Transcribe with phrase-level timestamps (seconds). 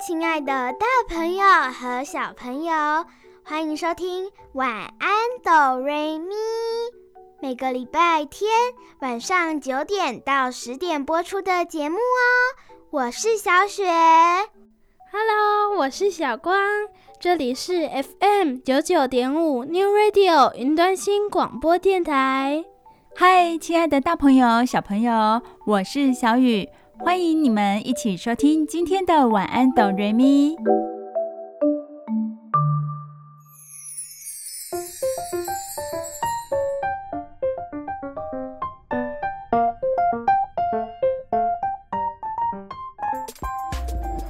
[0.00, 1.44] 亲爱的，大朋友
[1.78, 2.72] 和小朋友，
[3.44, 5.10] 欢迎收听晚安
[5.44, 6.34] 哆瑞咪。
[7.38, 8.50] 每个礼拜天
[9.00, 12.00] 晚上九点到十点播出的节目哦。
[12.88, 13.84] 我是小雪
[15.12, 16.58] ，Hello，我是小光，
[17.20, 22.64] 这里是 FM 九九点五 New Radio 云端新广播电台。
[23.14, 26.70] 嗨，亲爱的，大朋友小朋友，我是小雨。
[27.02, 30.54] 欢迎你们一起收听今天的晚安哆瑞咪。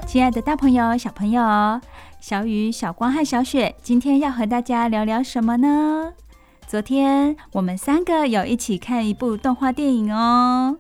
[0.07, 1.43] 亲爱的，大朋友、小朋友，
[2.21, 6.13] 小雨、小光和小雪，今天要和大家聊聊什么呢？
[6.69, 10.79] 昨天我们三个有一起看一部动画电影哦。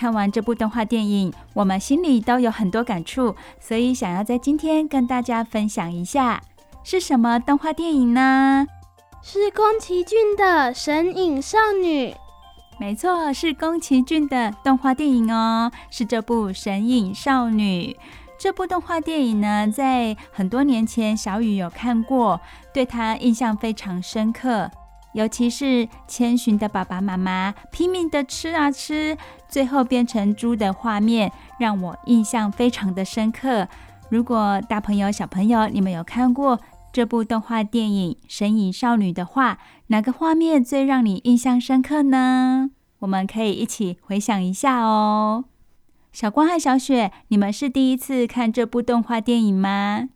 [0.00, 6.42] 看完这部动画电影，我们心里都有很多感触，所以想要在今天跟大家分享一下，
[6.82, 8.66] 是什么动画电影呢？
[9.22, 12.12] 是宫崎骏的《神隐少女》。
[12.78, 17.92] 没错，是宫崎骏的动画电影哦，是这部《神隐少女》。
[18.38, 22.40] 这部动画电影呢，在很多年前小雨有看过，
[22.72, 24.70] 对他印象非常深刻。
[25.12, 29.16] 尤其是千寻的爸爸妈妈拼命的吃啊吃，
[29.48, 33.66] 最后变成猪的画面，让我印象非常的深刻。
[34.08, 36.58] 如果大朋友小朋友你们有看过
[36.92, 42.70] 这部动画电影《神隐少女》的话，哪个画面最让你印象深刻呢？
[43.00, 45.44] 我们可以一起回想一下哦。
[46.12, 50.08] 小光和小雪，你们是第一次看这部动画电影吗？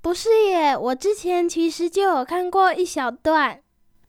[0.00, 3.60] 不是耶，我之前其实就有看过一小段。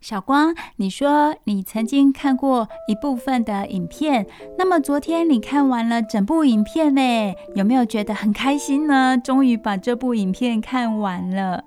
[0.01, 4.25] 小光，你说你曾经看过一部分的影片，
[4.57, 9.17] 那么昨天你看完了整部影片呢，有没有觉得很开心呢？
[9.17, 11.65] 终于把这部影片看完了，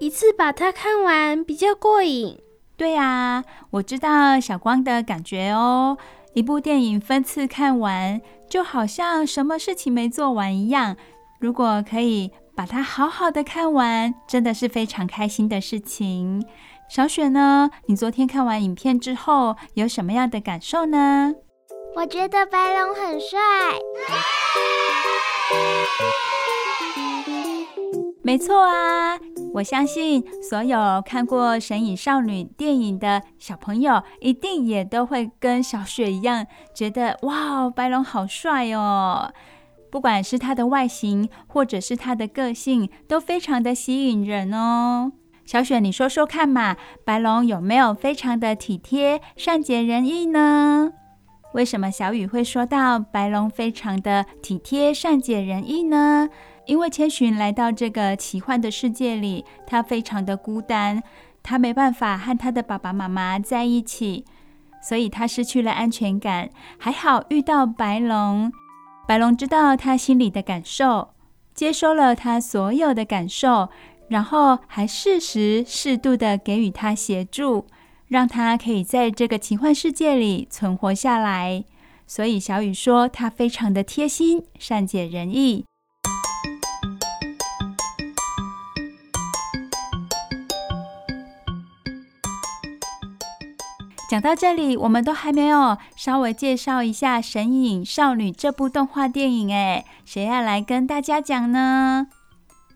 [0.00, 2.40] 一次把它看完比较过瘾。
[2.76, 5.96] 对啊，我知道小光的感觉哦。
[6.34, 10.96] 一部电影分次看完，就好像什么事情没做完一样。
[11.38, 16.44] 如果可以把它好好的看完，真的是非常开心的事情。
[16.88, 17.70] 小雪呢？
[17.86, 21.34] 你昨天看完影片之后有什么样的感受呢？
[21.94, 23.38] 我觉得白龙很帅。
[28.22, 29.18] 没错啊，
[29.54, 39.30] 我相信所有看过《神隐少女》电影的小朋友，一定也都会跟小雪一样，觉得哇，白龙好帅哦！
[39.90, 45.12] 不管是他的外形，或者是他的个性，都非常的吸引人哦。
[45.48, 46.76] 小雪，你说说看嘛，
[47.06, 50.92] 白龙有没有非常的体贴、善解人意呢？
[51.54, 56.28] 为什么小雨会说到白龙非常的体贴、善解人意呢？
[56.66, 61.02] 因为千寻来到这个奇幻的世界里，他非常的孤单，
[61.42, 64.26] 他没办法和他的爸爸妈妈在一起，
[64.82, 66.50] 所以他失去了安全感。
[66.76, 68.52] 还好遇到白龙，
[69.06, 71.14] 白龙知道他心里的感受，
[71.54, 73.70] 接收了他所有的感受。
[74.08, 77.66] 然后还适时适度的给予他协助，
[78.06, 81.64] 让他可以在这个奇幻世界里存活下来。
[82.06, 85.66] 所以小雨说他非常的贴心、善解人意。
[94.10, 102.06] 讲到这里，我们都还没有稍微介绍一下《神隐少女》这部动画电影，哎，谁要来跟大家讲呢？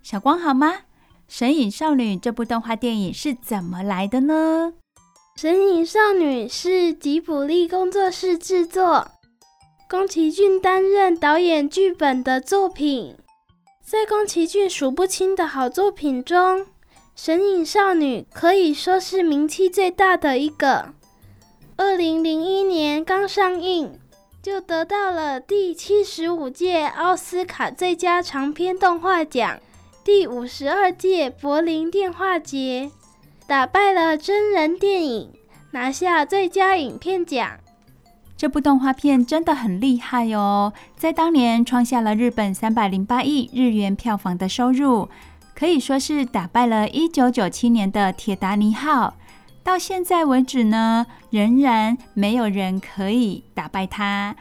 [0.02, 0.68] 小光好吗？
[1.34, 4.74] 《神隐少女》这部动画电影是怎么来的呢？
[5.40, 9.08] 《神隐少女》是吉卜力工作室制作，
[9.88, 13.16] 宫崎骏担任导演剧本的作品。
[13.82, 16.58] 在宫崎骏数不清的好作品中，
[17.16, 20.90] 《神隐少女》可以说是名气最大的一个。
[21.78, 23.98] 二零零一年刚上映，
[24.42, 29.58] 就得到了第七十五届奥斯卡最佳长篇动画奖。
[30.04, 32.90] 第五十二届柏林电画节
[33.46, 35.30] 打败了真人电影，
[35.70, 37.52] 拿下最佳影片奖。
[38.36, 45.08] 这部动画片真的很厉害哦，在当年创下了日本三百零八亿日元票房的收入，
[45.54, 49.08] 可以说是打败了一九九七年的《铁达尼号》。
[49.62, 54.34] 到现在为止呢，仍然没有人可以打败它。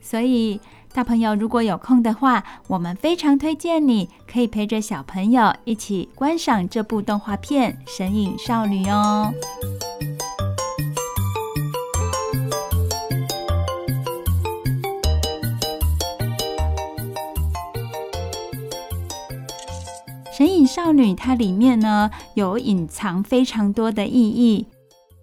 [0.00, 0.60] 所以，
[0.96, 9.30] 大朋友如果有空的话，我们非常推荐你可以陪着小朋友一起观赏这部动画片《神隐少女》哦。
[20.34, 24.66] 神隐少女，它里面呢有隐藏非常多的意义。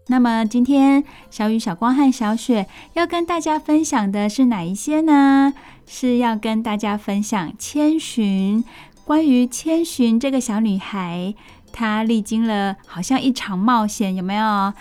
[0.08, 5.54] 那么今天小雨、小光和小雪要跟大家分享的是哪一些呢？
[5.88, 8.64] 是要跟大家分享千寻。
[9.06, 11.34] 关于千寻这个小女孩，
[11.72, 14.74] 她历经了好像一场冒险，有没有？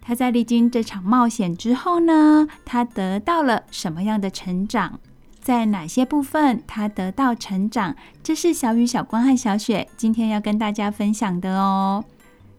[0.00, 5.00] 她在历经这场冒险之后呢，她得到了什么样的成长？
[5.40, 7.96] 在哪些部分她得到成长？
[8.22, 12.04] 这是小雨、小光和小雪今天要跟大家分享的哦。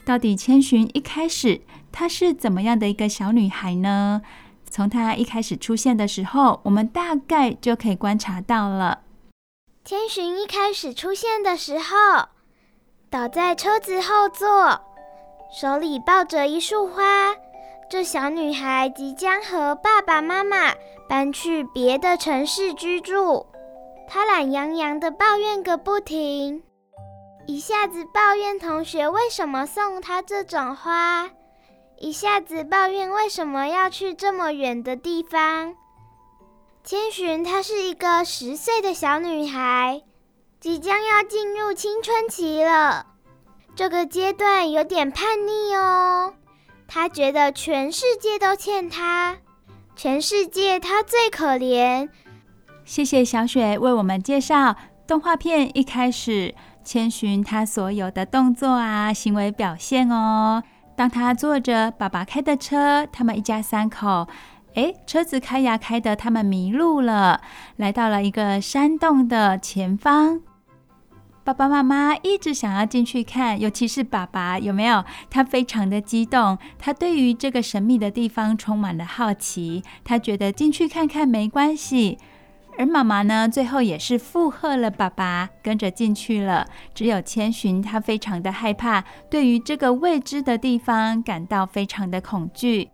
[0.06, 4.22] 到底千寻一开始她是怎么样的一个小女孩呢？
[4.70, 9.02] 从她一开始出现的时候，我们大概就可以观察到了。
[9.84, 12.30] 千寻一开始出现的时候，
[13.10, 14.80] 倒在车子后座，
[15.52, 17.36] 手里抱着一束花。
[17.90, 20.76] 这小女孩即将和爸爸妈妈
[21.08, 23.48] 搬去别的城市居住，
[24.08, 26.62] 她懒洋洋地抱怨个不停，
[27.48, 31.32] 一下子抱怨同学为什么送她这种花，
[32.00, 35.76] 一下子抱怨为什么要去这么远的地方。
[36.82, 40.02] 千寻她是一个十岁的小女孩，
[40.62, 43.06] 即将要进入青春期了，
[43.76, 46.34] 这个阶段有点叛逆哦。
[46.88, 49.38] 她觉得全世界都欠她，
[49.96, 52.08] 全世界她最可怜。
[52.86, 54.76] 谢谢小雪为我们介绍
[55.06, 60.64] 动画片一开始千寻她所有的动作啊、行为表现哦。
[61.00, 64.28] 当他坐着爸爸开的车，他们一家三口，
[64.74, 67.40] 诶，车子开呀开的，他们迷路了，
[67.78, 70.42] 来到了一个山洞的前方。
[71.46, 75.06] 爸爸妈妈一直想要进去看，尤其是爸爸，有没有？
[75.30, 82.18] 他非常的激动，他对于这个神秘的地方充满了好奇，他觉得进去看看没关系。
[82.80, 86.66] 而妈妈呢，最后也是附和了爸爸，跟着进去了。
[86.96, 92.90] 只有千寻，他非常的害怕，对于这个未知的地方感到非常的恐惧。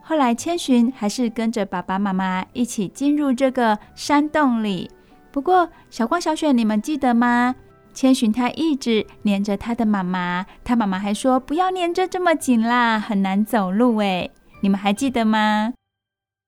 [0.00, 4.90] 后来，千寻还是跟着爸爸妈妈一起进入这个山洞里。
[5.30, 7.54] 不过，小光、小雪，你们记得吗？
[7.92, 14.30] 千寻他一直黏着他的妈妈，他妈妈还说不要黏着这么紧啦，很难走路诶。
[14.62, 15.74] 你们还记得吗？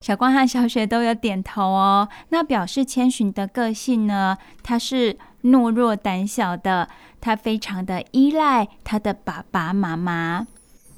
[0.01, 2.09] 小光和小雪都有点头哦。
[2.29, 6.89] 那表示千寻的个性呢，他是懦弱胆小的，
[7.21, 10.47] 他非常的依赖他的爸爸妈妈。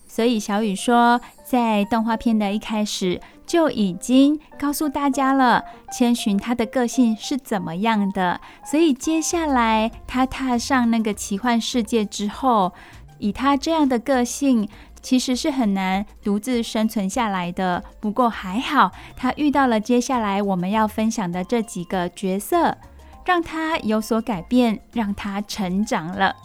[0.07, 8.41] 所以小雨说，在动画片的一开始就已经告诉大家了，千寻他的个性是怎么样的。
[8.65, 12.73] 所以接下来他踏上那个奇幻世界之后，
[13.19, 14.69] 以他这样的个性，
[15.03, 17.83] 其实是很难独自生存下来的。
[18.01, 22.77] 不过还好，他遇到了接下来我们要分享的这几个角色，
[23.25, 26.37] 让他有所改变，让他成长了。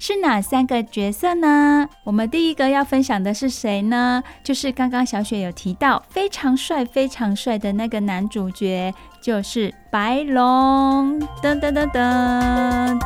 [0.00, 1.88] 是哪三个角色呢？
[2.04, 4.22] 我们第一个要分享的是谁呢？
[4.44, 11.18] 就是刚刚小雪有提到非常帅、非常帅的那个男主角，就是白龙。
[11.42, 12.98] 噔噔噔噔。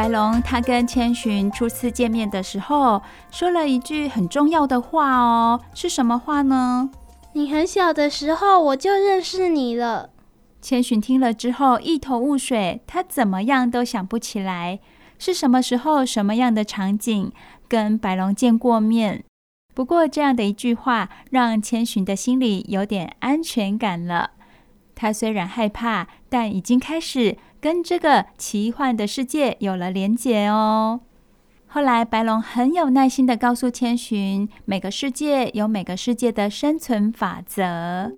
[0.00, 6.88] 白龙他跟千寻初次见面的时候，说了一句很重要的话哦，是什么话呢？
[7.34, 10.08] 你很小的时候我就认识你了。
[10.62, 14.80] 千寻听了之后一头雾水，他怎么样都想不起来
[15.18, 17.30] 是什么时候、什么样的场景
[17.68, 19.22] 跟白龙见过面。
[19.74, 24.30] 不过这样的一句话，让千寻的心里有点安全感了。
[24.94, 27.36] 他虽然害怕，但已经开始。
[27.60, 31.00] 跟这个奇幻的世界有了连结哦。
[31.66, 38.16] 后来，白龙很有耐心地告诉千寻，每个世界有每个世界的生存法则，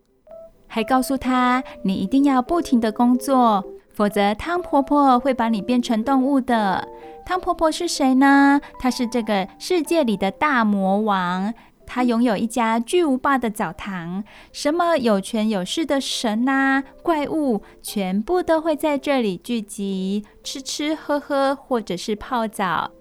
[0.67, 6.89] 还告诉他，你一定要不停地工作，否则汤婆婆会把你变成动物的。
[7.27, 8.61] 汤婆婆是谁呢？
[8.79, 11.53] 她是这个世界里的大魔王。
[11.95, 22.93] 他拥有一家巨无霸的澡堂，什么有权有势的神啊、怪物，全部都会在这里聚集，吃吃喝喝，或者是泡澡。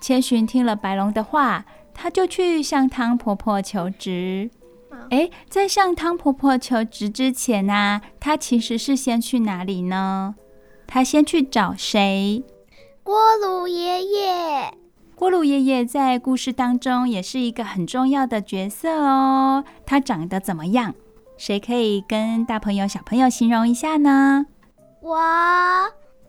[0.00, 4.50] 千寻听了白龙的话，他就去向汤婆婆求职。
[5.10, 10.34] 哎，在向汤婆婆求职之前呢、啊，他其实是先去哪里呢？
[10.88, 12.42] 他先去找谁？
[13.04, 14.81] 锅炉爷爷。
[15.22, 19.62] 锅炉爷爷在故事当中也是一个很重要的角色哦。
[19.86, 20.96] 他长得怎么样？
[21.36, 24.46] 谁可以跟大朋友、小朋友形容一下呢？
[25.00, 25.16] 我。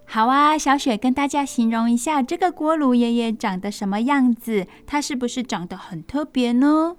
[0.06, 4.68] 好啊，小雪跟大家形容一下这个锅炉爷爷长得什么样子？
[4.86, 6.96] 他是不是长得很特别呢？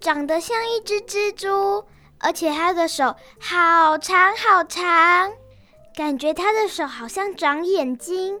[0.00, 1.86] 长得像一只蜘蛛，
[2.18, 5.32] 而且他的手好长好长，
[5.96, 8.38] 感觉他的手好像长眼睛。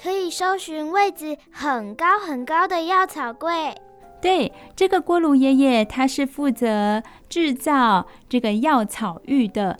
[0.00, 3.74] 可以搜寻位置很高很高的药草柜。
[4.20, 9.78] 对，这个锅炉爷爷他是负责制造这个药草浴的，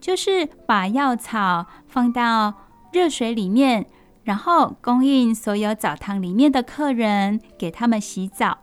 [0.00, 2.54] 就是把药草放到
[2.92, 3.86] 热水里面，
[4.22, 8.58] 然后供应所有澡堂里面的客人给他们洗澡。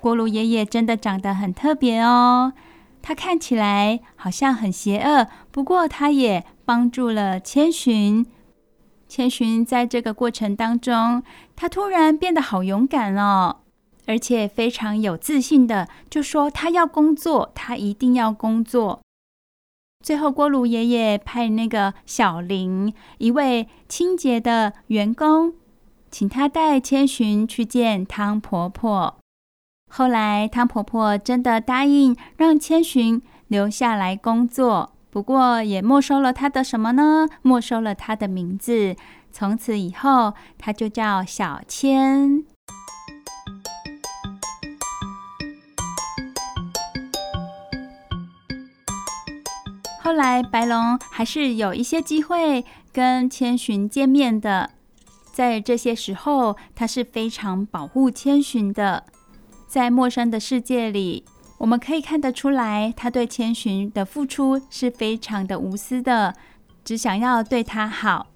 [0.00, 2.52] 锅炉爷爷真的长得很特别哦，
[3.02, 8.24] 他看起来好像很邪恶，不过他也帮助了千寻。
[9.08, 11.22] 千寻在这个过程当中，
[11.56, 13.56] 他突然变得好勇敢哦，
[14.06, 19.00] 而且非常有自信的就说他要工作，他一定要工作。
[20.04, 25.54] 最后，锅炉爷爷派那个小林，一位清洁的员工，
[26.10, 29.16] 请他带千寻去见汤婆婆。
[29.90, 34.92] 后来，汤婆婆真的答应让千寻留下来工作。
[35.10, 37.26] 不过也没收了他的什么呢？
[37.42, 38.94] 没收了他的名字。
[39.32, 42.44] 从此以后，他就叫小千。
[50.02, 54.70] 后来，白龙还是有一些机会跟千寻见面的。
[55.32, 59.04] 在这些时候，他是非常保护千寻的。
[59.66, 61.24] 在陌生的世界里。
[61.58, 66.34] 我们可以看得出来，他对千寻的付出是非常的无私的，
[66.84, 68.28] 只想要对他好。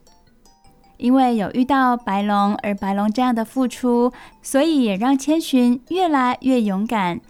[0.98, 7.20] 因为有遇到白龙，而白龙这样的付出，所以也让千寻越来越勇敢，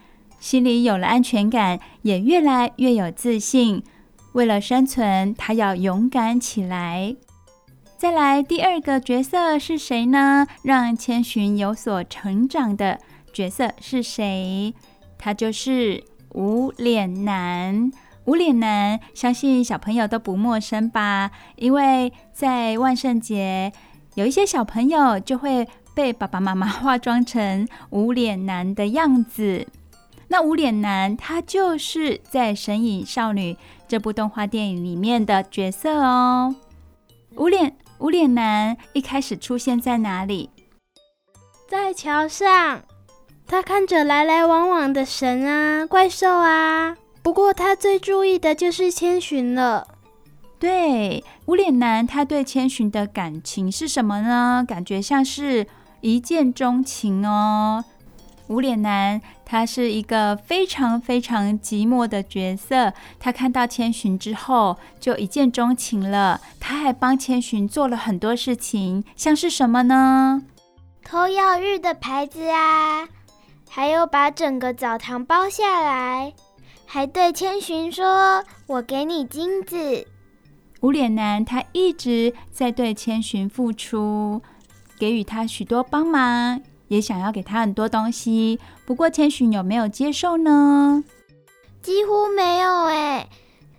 [0.41, 3.83] 心里有了安全感，也越来越有自信。
[4.33, 7.17] 为了生存，他要勇敢起来。
[7.97, 10.47] 再来，第二个角色是谁呢？
[10.63, 12.99] 让千寻有所成长的
[13.33, 14.75] 角色是谁？
[15.25, 17.93] 他就是无脸男，
[18.25, 21.31] 无脸男，相信小朋友都不陌生吧？
[21.55, 23.73] 因为在万圣节，
[24.17, 29.64] 有一些小朋友就会被爸爸妈妈化妆成无脸男的样子。
[30.26, 33.55] 那无脸男，他就是在《神隐少女》
[33.87, 36.52] 这部动画电影里面的角色哦。
[37.37, 40.50] 无脸无脸男一开始出现在哪里？
[41.69, 42.83] 在桥上。
[43.52, 49.87] 他看着来来往往的神啊、怪兽啊，不过他最注意的就是千寻了。
[50.59, 54.64] 对，无脸男他对千寻的感情是什么呢？
[54.66, 55.66] 感觉像是
[56.00, 57.85] 一见钟情哦。
[58.47, 66.40] 无脸男他是一个非常非常寂寞的角色，他看到千寻之后就一见钟情了。
[66.59, 70.40] 他还帮千寻做了很多事情，像是什么呢？
[71.04, 73.06] 偷药日的牌子啊。
[73.75, 76.35] 还有把整个澡堂包下来，
[76.85, 80.07] 还对千寻说：“我给你金子。”
[80.83, 84.43] 无脸男他一直在对千寻付出，
[84.99, 88.61] 给予他许多帮忙，也想要给他很多东西。
[88.85, 91.02] 不过千寻有没有接受呢？
[91.81, 93.26] 几乎没有哎，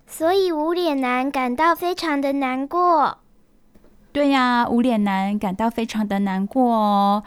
[0.07, 3.19] 所以无脸男感到非常的难过。
[4.11, 7.23] 对呀，无脸男感到非常的难过哦。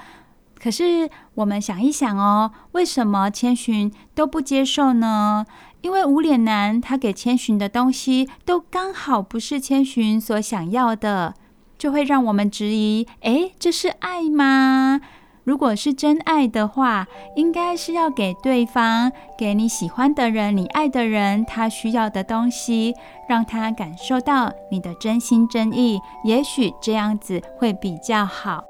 [0.67, 5.47] 可是我们想一想哦，为什么千寻都不接受呢？
[5.81, 11.35] 因为无脸男他给千寻的东西都刚好不是千寻所想要的，
[11.79, 15.01] 就会让我们质疑：诶，这是爱吗？
[15.45, 17.07] 如果是真爱的话，
[17.37, 22.93] 应该是要给对方、给你喜欢的人、你爱的人他需要的东西，
[23.29, 26.01] 让他感受到你的真心真意。
[26.25, 28.65] 也许这样子会比较好。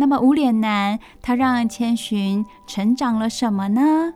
[0.00, 4.14] 那么无脸男他让千寻成长了什么呢？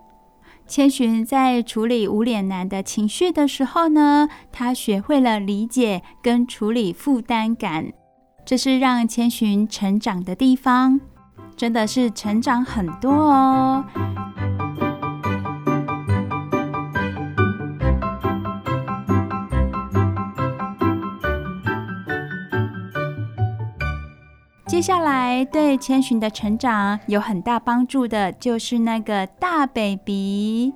[0.66, 7.92] 千寻在处理无脸男的情绪的时候呢，他学会了理解跟处理负担感，
[8.46, 10.98] 这是让千寻成长的地方，
[11.54, 13.84] 真的是成长很多哦。
[24.74, 30.74] 接下来对千寻的成长有很大帮助的，就是那个大 baby。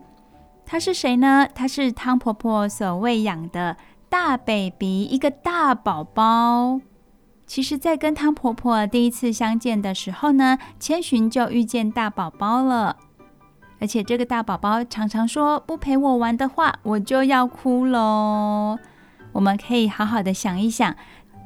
[0.65, 1.49] 他是谁呢？
[1.53, 3.77] 他是汤婆婆所喂养的
[4.09, 6.81] 大 baby，一个大宝宝。
[7.45, 12.99] 其实，在跟汤婆婆第一次相见的时候呢，千寻就遇见大宝宝了。
[13.81, 18.79] 而且，这个大宝宝常常说：“不陪我玩的话，我就要哭喽。”
[19.33, 20.97] 我们可以好好的想一想。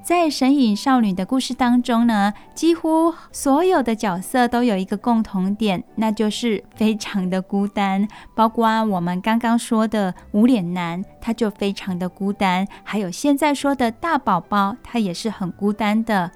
[0.02, 8.08] 在神隐少女的故事当中呢，几乎所有的角色都有一个共同点，那就是非常的孤单。
[8.34, 16.32] 包括我们刚刚说的无脸男，他就非常的孤单；还有现在说的大宝宝，他也是很孤单的。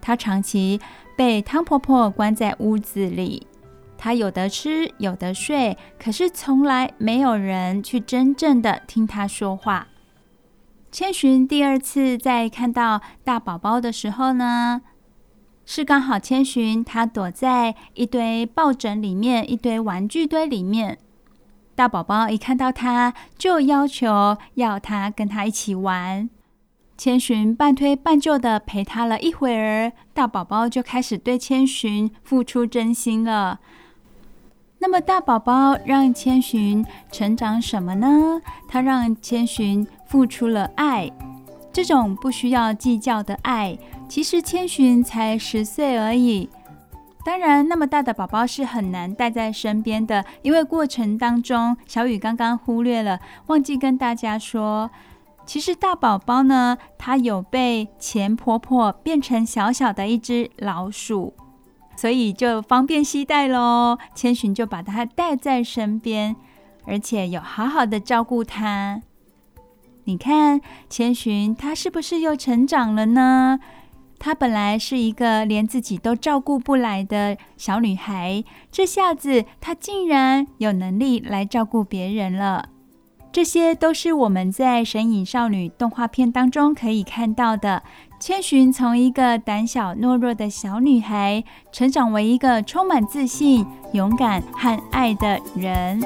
[0.00, 0.80] 他长期
[1.14, 3.46] 被汤婆婆关在屋子里，
[3.98, 9.86] 他有得吃，有得睡，可是从来没有人去真正的听他说话。
[10.92, 14.82] 千寻第二次在看到大宝宝的时候呢，
[15.64, 20.98] 是刚好千寻他躲在一堆抱枕里面、一堆玩具堆里面。
[21.76, 26.28] 大宝宝一看到他，就要求要他跟他一起玩。
[26.98, 33.60] 千寻半推半就的陪他了一会儿，大宝宝就开始对千寻付出真心了。
[34.82, 36.82] 那么大宝宝让千寻
[37.12, 38.40] 成长什么呢？
[38.66, 41.12] 他让千寻付出了爱，
[41.70, 43.78] 这种不需要计较的爱。
[44.08, 46.48] 其实千寻才十岁而已，
[47.26, 54.90] 当然那么大的宝宝是很难带在身边的，因为过程当中，小雨刚刚忽略了，忘记跟大家说，
[55.44, 61.34] 其实大宝宝呢，他有被钱婆婆变成小小的一只老鼠。
[62.00, 66.34] 所以就方便携带喽，千寻就把它带在身边，
[66.86, 69.02] 而且有好好的照顾它。
[70.04, 73.60] 你看，千寻她是不是又成长了呢？
[74.18, 78.42] 她本来是一个连自己都照顾不来的小女孩，
[78.72, 82.70] 这下子她竟然有能力来照顾别人了。
[83.30, 87.82] 这些都是我们在《神隐少女》动画片当中可以看到的。
[88.20, 95.98] 千寻从一个胆小懦弱的小女孩，成长为一个充满自信、勇敢和爱的人。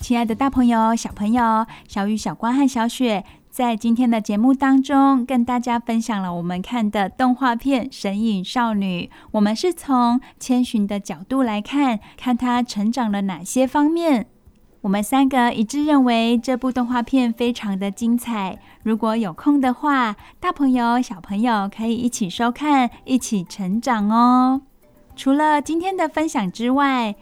[0.00, 3.24] 亲爱的大朋友、小朋友，小雨、小光和小雪。
[3.60, 9.10] 在今天的节目当中，跟大家分享了我们看的动画片《神隐少女》。
[9.32, 14.28] 我们是从千寻的角度来看，看她成长了哪些方面。
[14.80, 18.58] 我们三个一致认为这部动画片非常的精彩。
[18.82, 24.62] 如果有空的话，大朋友、小朋友可以一起收看，一起成长哦。
[25.14, 27.14] 除了今天的分享之外，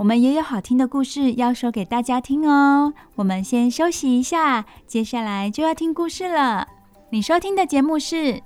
[0.00, 2.94] 我们也有好听的故事要说给大家听哦。
[3.16, 6.66] 我们先休息一下，接下来就要听故事了。
[7.10, 8.16] 你收听的节目是《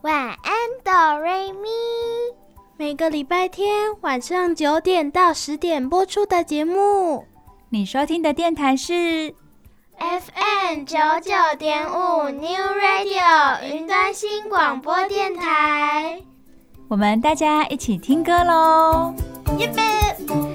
[0.00, 0.36] 晚安，
[0.82, 1.68] 哆瑞咪》，
[2.76, 7.24] 每个礼拜天晚上九点到十点播出的节目。
[7.68, 9.32] 你收听的电台是
[10.00, 11.30] FM 九九
[11.60, 16.20] 点五 New Radio 云端新广播电台。
[16.88, 19.14] 我们大家一起听歌喽！
[19.60, 20.47] 耶贝。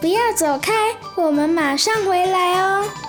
[0.00, 0.72] 不要走开，
[1.16, 3.01] 我们马上回来哦。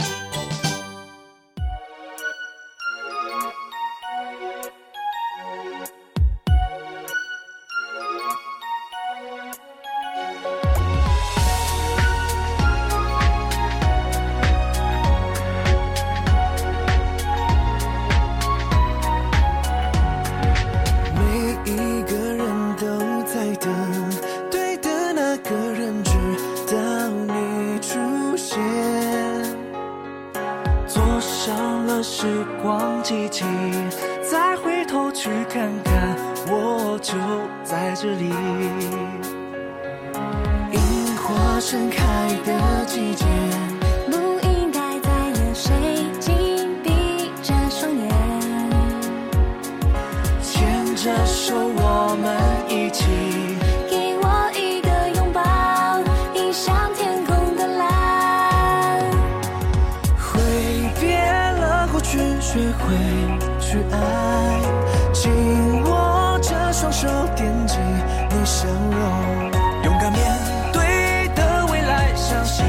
[62.84, 63.96] 会去爱。
[65.13, 67.78] 紧握着双手，惦记
[68.30, 69.02] 你笑容，
[69.84, 70.22] 勇敢面
[70.74, 72.65] 对的未来，相信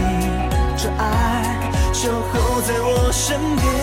[0.77, 3.74] 这爱守候在我身边。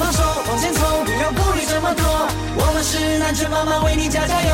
[0.00, 2.02] 放手往前冲，不要顾虑这么多。
[2.56, 4.50] 我们是南拳妈妈，为你加加油。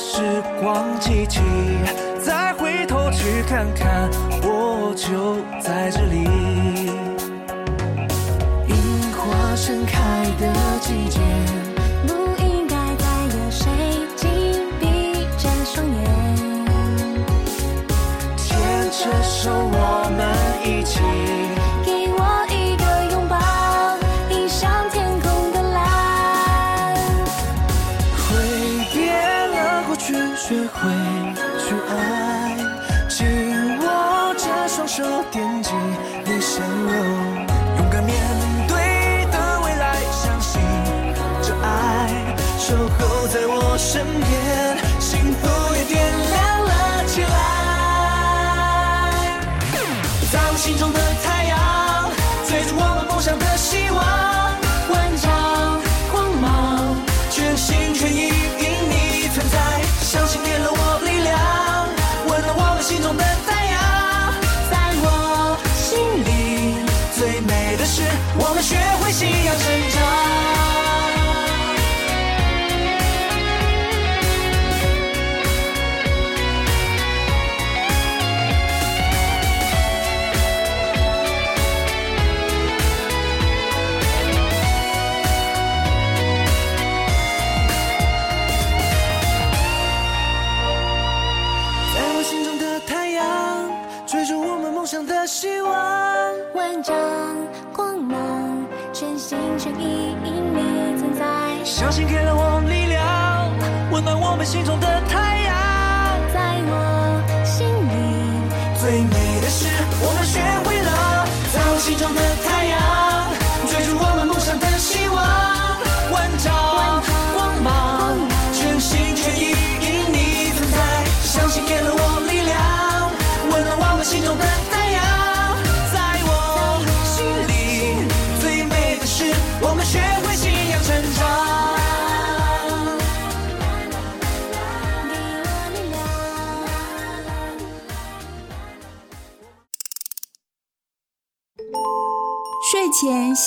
[0.00, 0.22] 时
[0.60, 1.40] 光机器，
[2.24, 4.17] 再回头去看看，我
[5.08, 6.27] 就在这里。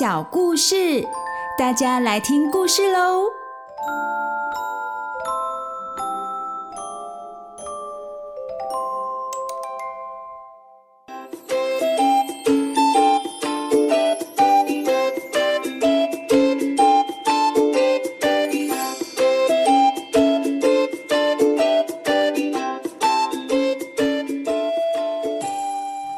[0.01, 1.07] 小故事，
[1.59, 3.27] 大家来听故事喽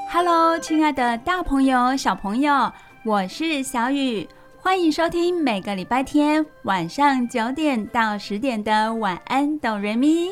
[0.10, 2.72] ！Hello，亲爱的大朋友、小朋友。
[3.05, 4.29] 我是小雨，
[4.61, 10.29] 欢迎收听每个礼拜天晚上九点到十点的晚安哆瑞咪。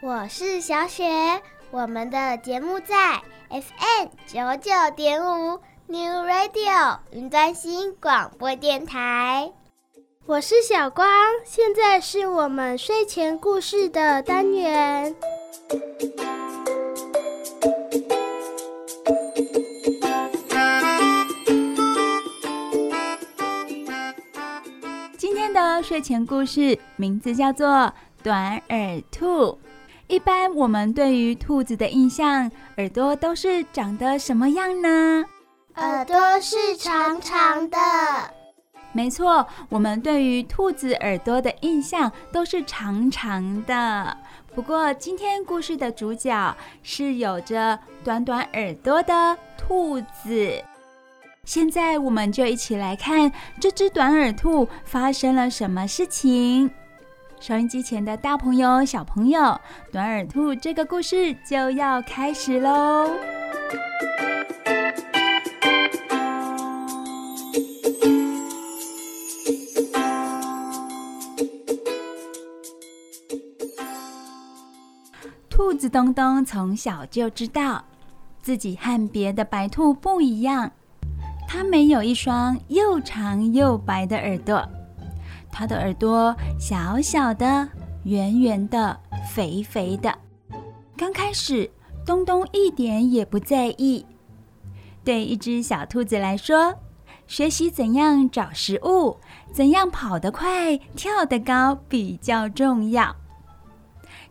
[0.00, 1.04] 我是小雪，
[1.72, 9.50] 我们的节目在 FM 九九点五 New Radio 云端新广播电台。
[10.24, 11.08] 我是小光，
[11.44, 15.16] 现在是我们睡前故事的单元。
[25.76, 27.66] 的睡前故事名字叫做
[28.22, 29.46] 《短耳兔》。
[30.06, 35.24] 一般我们对于兔子的印象，耳朵都是长得什么样呢？
[35.74, 37.76] 耳朵是长长的。
[38.92, 44.16] 没错，我们对于兔子耳朵的印象都是长长的。
[44.54, 50.62] 不过今天故事的主角是有着短短耳朵的兔子。
[51.44, 53.30] 现在我们就一起来看
[53.60, 56.70] 这只短耳兔发生了什么事情。
[57.38, 59.60] 收音机前的大朋友、小朋友，
[59.92, 63.10] 短耳兔这个故事就要开始喽！
[75.50, 77.84] 兔子东东从小就知道
[78.42, 80.72] 自己和别的白兔不一样，
[81.54, 84.68] 它没有一双又长又白的耳朵，
[85.52, 87.68] 它的耳朵小小的、
[88.02, 88.98] 圆圆的、
[89.30, 90.12] 肥肥的。
[90.96, 91.70] 刚开始，
[92.04, 94.04] 东东一点也不在意。
[95.04, 96.74] 对一只小兔子来说，
[97.28, 99.16] 学习怎样找食物、
[99.52, 103.14] 怎样跑得快、跳得高比较重要。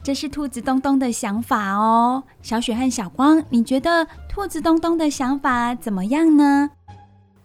[0.04, 6.70] 这是兔子东东的想法哦，小雪和小光，你觉得兔子东东的想法怎么样呢？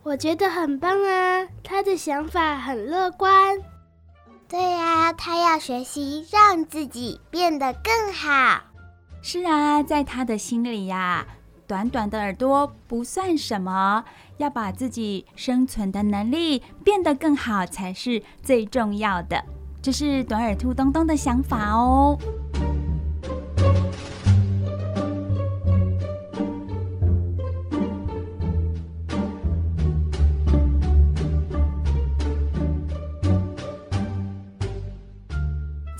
[0.08, 3.58] 我觉得很棒啊，他的想法很乐观。
[4.48, 8.58] 对呀，他要学习让自己变得更好。
[9.20, 11.26] 是啊，在他的心里呀，
[11.66, 14.02] 短短的耳朵不算什么，
[14.38, 19.44] 要把自己生存的能力变得更好才是最重要的。
[19.82, 22.18] 这是短耳兔东东的想法哦。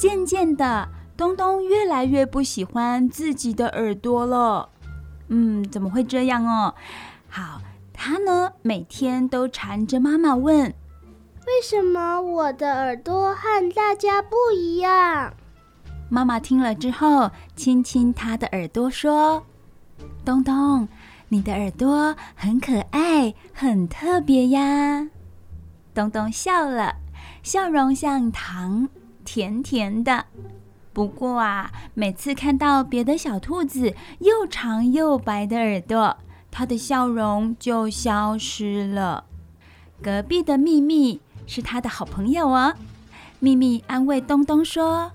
[0.08, 4.70] 渐渐的，东东越来越不喜欢自己的耳朵了。
[5.28, 6.74] 嗯，怎么会这样哦？
[7.28, 7.60] 好，
[7.92, 10.72] 他呢，每天都缠着妈妈问。
[11.46, 15.34] 为什么我的耳朵和大家不一样？
[16.08, 19.44] 妈妈听了之后，亲亲他的耳朵说
[20.24, 20.88] ：“东东，
[21.28, 25.06] 你的耳朵很可爱，很特别呀。”
[25.92, 26.94] 东东笑了，
[27.42, 28.88] 笑容像糖，
[29.30, 30.24] 甜甜的。
[30.94, 36.16] 不过啊，每次看到别的小兔子又长又白的耳朵，
[36.50, 39.24] 他的笑容就消失了。
[40.02, 41.20] 隔壁的秘密。
[41.50, 42.74] 是他的好朋友哦，
[43.40, 45.10] 秘密安慰东东说：“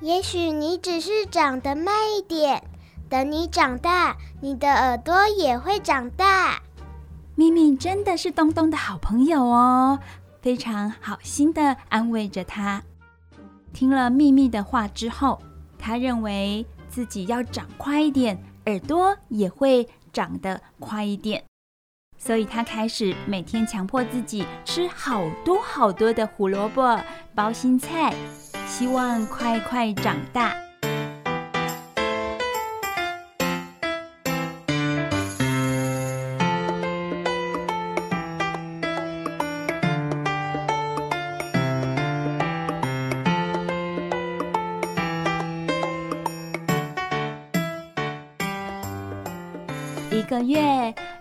[0.00, 2.62] 也许你只是长得慢一点，
[3.08, 6.62] 等你长大，你的耳朵也会长大。”
[7.34, 9.98] 秘密真的是东东的好朋友哦，
[10.40, 12.84] 非常好心的安慰着他。
[13.72, 15.40] 听了秘密的话之后，
[15.78, 21.42] 他认为自己要长快一点，耳朵也会长得快一点。
[22.18, 27.00] 所以他开始每天强迫自己吃好多好多的胡萝卜、
[27.34, 28.14] 包心菜，
[28.66, 30.54] 希望快快长大。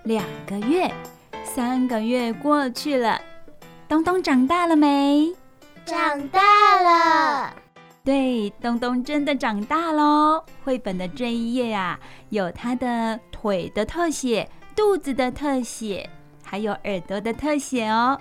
[0.09, 0.91] 两个月，
[1.43, 3.21] 三个月过去了，
[3.87, 5.31] 东东长大了没？
[5.85, 6.41] 长大
[6.81, 7.53] 了。
[8.03, 10.43] 对，东东真的长大喽。
[10.63, 16.09] 绘本的这一页啊，有他的腿的特写、肚子的特写，
[16.43, 18.19] 还有耳朵的特写哦。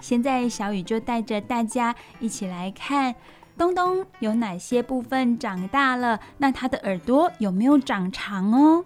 [0.00, 3.14] 现在小雨就带着大家一起来看
[3.58, 8.82] 东东有哪些部分长大了，那他的耳朵有没有长长哦？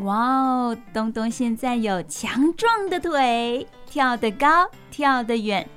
[0.00, 5.68] 哇哦，东东现在有强壮的腿，跳得高，跳得远。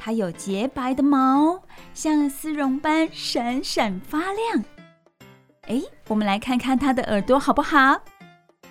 [0.00, 1.62] 它有洁白的毛，
[1.94, 4.64] 像丝绒般闪闪发亮。
[5.68, 8.00] 哎，我们来看看它的耳朵好不好？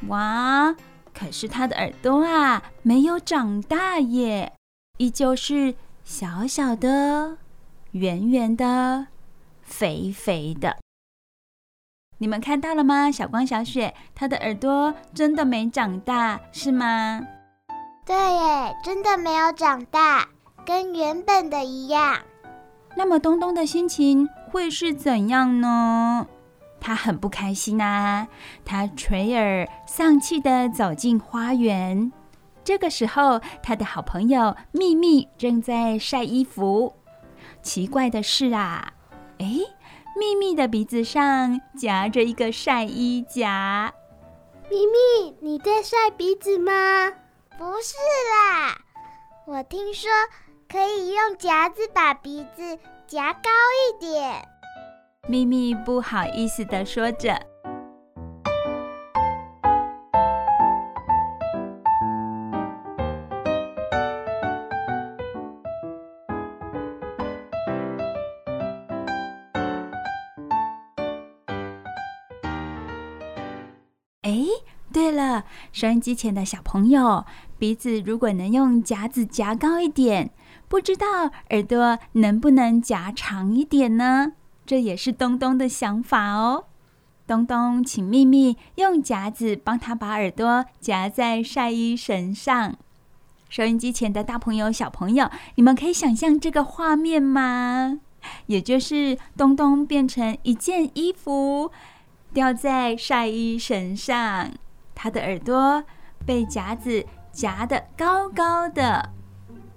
[0.07, 0.75] 哇，
[1.13, 4.51] 可是它的耳朵啊，没有长大耶，
[4.97, 5.73] 依旧是
[6.03, 7.37] 小小的、
[7.91, 9.07] 圆圆的、
[9.61, 10.75] 肥肥的。
[12.21, 13.09] 你们看到了吗？
[13.09, 17.19] 小光、小雪，他的耳朵真的没长大，是吗？
[18.05, 20.29] 对耶，真的没有长大，
[20.63, 22.19] 跟原本的一样。
[22.95, 26.27] 那么东东的心情会是怎样呢？
[26.79, 28.27] 他很不开心呐、啊，
[28.63, 32.11] 他垂耳丧气地走进花园。
[32.63, 36.93] 这个时候，他的好朋友秘密正在晒衣服。
[37.63, 38.93] 奇怪的是啊，
[39.39, 39.47] 哎。
[40.15, 43.93] 秘密的鼻子上夹着一个晒衣夹。
[44.69, 47.09] 咪咪，你在晒鼻子吗？
[47.57, 47.95] 不是
[48.31, 48.77] 啦，
[49.45, 50.09] 我听说
[50.69, 54.47] 可以用夹子把鼻子夹高一点。
[55.27, 57.50] 咪咪不好意思地说着。
[75.71, 77.25] 收音机前的小朋友，
[77.57, 80.31] 鼻子如果能用夹子夹高一点，
[80.67, 81.05] 不知道
[81.49, 84.33] 耳朵能不能夹长一点呢？
[84.65, 86.65] 这也是东东的想法哦。
[87.27, 92.75] 东东请秘密用夹子帮他把耳朵夹在晒衣绳上。
[93.47, 97.99] 收音机前的大朋友、小朋友，你们可以想象这个画面吗？
[98.45, 101.71] 也就是东东变成一件衣服，
[102.33, 104.51] 吊在晒衣绳上，
[105.03, 105.83] 他的耳朵
[106.27, 109.09] 被夹子夹得高高的，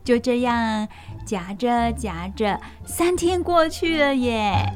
[0.04, 0.86] 就这样
[1.24, 4.70] 夹着夹着，三天过去了耶。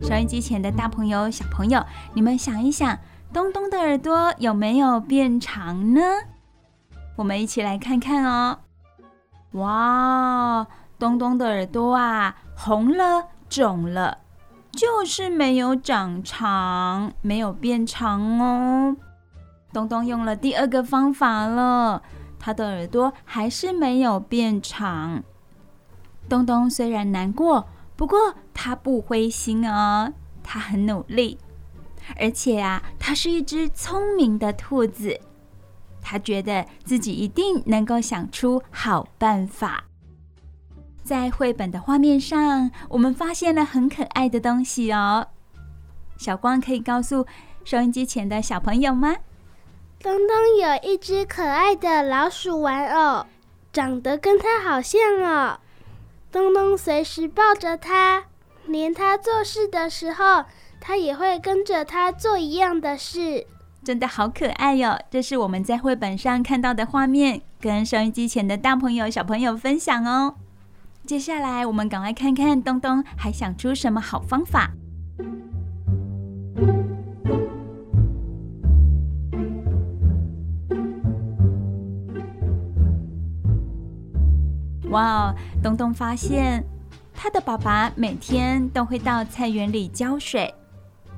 [0.00, 2.96] 收音机前的大朋友、小朋友，你们想一想，
[3.32, 6.00] 东东的耳朵有没有变长呢？
[7.20, 8.60] 我们一起来看看哦。
[9.52, 10.66] 哇，
[10.98, 14.16] 东东的耳朵啊，红了、肿了，
[14.72, 18.96] 就是没有长长，没有变长哦。
[19.70, 22.02] 东东用了第二个方法了，
[22.38, 25.22] 他的耳朵还是没有变长。
[26.26, 27.66] 东东虽然难过。
[27.96, 30.10] 不过他不灰心哦，
[30.42, 31.36] 他很努力，
[32.18, 35.20] 而且啊，他是一只聪明的兔子。
[36.02, 39.84] 他觉得自己一定能够想出好办法。
[41.02, 45.28] 在绘本的画面上，我们发现了很可爱的东西哦。
[46.16, 47.26] 小光可以告诉
[47.64, 49.16] 收音机前的小朋友吗？
[50.02, 53.26] 东东有一只可爱的老鼠玩偶，
[53.72, 55.58] 长得跟它好像哦。
[56.30, 58.24] 东东随时抱着它，
[58.66, 60.44] 连它做事的时候，
[60.80, 63.46] 它也会跟着它做一样的事，
[63.82, 64.98] 真的好可爱哟！
[65.10, 70.34] 这是我们在绘本上看到的画面，跟收音机前的大朋友、小朋友分享哦。
[71.06, 74.70] 接下来，我们赶快看看东东还想出什么好方法。
[84.90, 85.34] 哇哦！
[85.62, 86.62] 东东发现
[87.14, 90.54] 他的爸爸每天都会到菜园里浇水，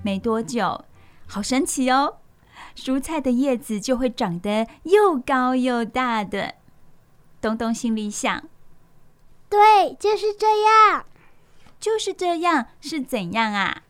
[0.02, 0.84] 没多久，
[1.26, 2.14] 好神奇哦！
[2.74, 6.54] 蔬菜的叶子就会长得又高又大的。
[7.40, 8.44] 东东心里想：
[9.48, 11.04] 对，就是这样，
[11.80, 13.82] 就是这样，是怎样啊？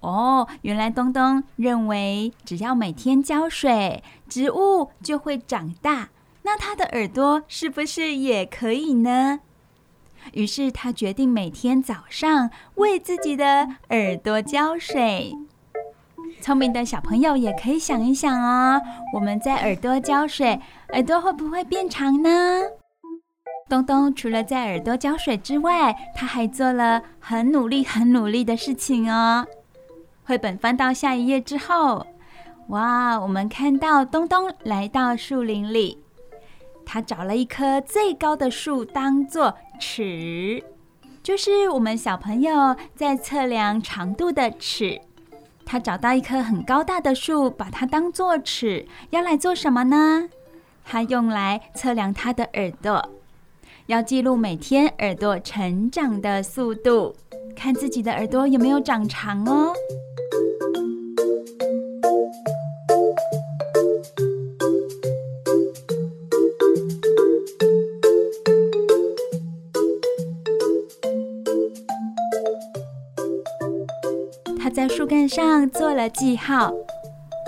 [0.00, 6.10] 哦，原来东东认为只要每天浇水，植物就会长大。
[6.42, 9.40] 那他的耳朵是不是也可以呢？
[10.32, 15.36] 于是他决定每天早上为自己的耳朵浇水。
[16.42, 18.82] 聪明的小朋友也可以想一想哦，
[19.14, 22.30] 我们在耳朵浇水，耳朵会不会变长呢？
[23.68, 29.46] 东东除了在耳朵浇水之外，他还做了很努力、很努力的事情哦。
[30.24, 32.04] 绘本翻到下一页之后，
[32.70, 36.02] 哇，我们看到东东来到树林里。
[36.84, 40.60] 他找了一棵最高的树当做尺，
[41.22, 45.00] 就是我们小朋友在测量长度的尺。
[45.64, 50.28] 他找到一棵很高大的树，把它当做尺，要来做什么呢？
[50.84, 53.08] 他用来测量他的耳朵，
[53.86, 57.14] 要记录每天耳朵成长的速度，
[57.56, 59.72] 看自己的耳朵有没有长长哦。
[74.82, 76.72] 在树干上做了记号，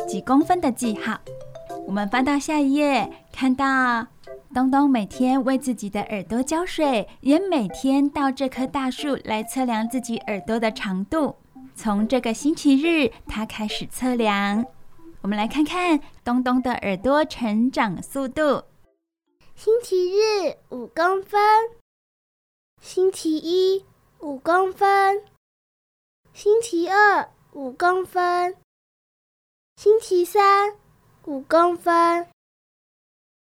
[0.07, 1.21] 几公分的记号。
[1.85, 4.07] 我们翻到下一页，看到
[4.55, 11.35] 东东每天为自己的耳朵浇水，也每天到这棵大树来测量自己耳朵的长度。
[11.75, 14.65] 从这个星期日，他开始测量。
[15.21, 18.63] 我们来看看东东的耳朵成长速度。
[19.57, 21.41] 星期日五公分，
[22.81, 23.85] 星期一
[24.21, 25.21] 五公分。
[26.35, 28.57] 星期二五公分，
[29.77, 30.75] 星期三
[31.27, 32.27] 五公分，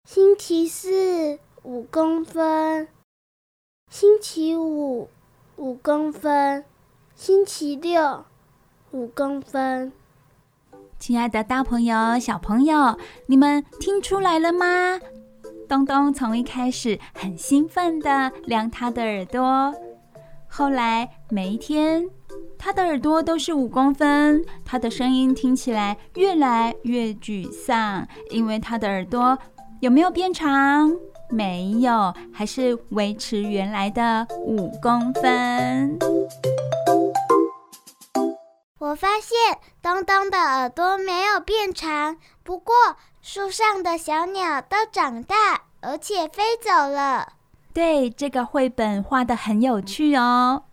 [0.09, 2.86] 星期四五公分，
[3.90, 5.11] 星期五
[5.57, 6.64] 五公分，
[7.16, 8.24] 星期六
[8.92, 9.92] 五公分。
[11.01, 15.01] 亲爱的大朋友、小朋友，你们听出来了吗？
[15.68, 19.74] 东东从一开始很兴奋地量他的耳朵，
[20.47, 22.09] 后来每一天。
[22.59, 29.39] 他的耳朵都是五公分，他的声音听起来越来越沮丧，因为他的耳朵
[29.80, 30.91] 有没有变长？
[31.30, 35.99] 没有，还是维持原来的五公分。
[38.78, 42.74] 我发现东东的耳朵没有变长，不过
[43.20, 47.32] 树上的小鸟都长大，而且飞走了。
[47.72, 50.64] 对，这个绘本画得很有趣哦。